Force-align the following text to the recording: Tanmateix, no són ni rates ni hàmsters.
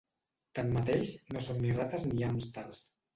Tanmateix, 0.59 1.11
no 1.35 1.43
són 1.47 1.59
ni 1.65 1.75
rates 1.75 2.07
ni 2.13 2.25
hàmsters. 2.29 2.81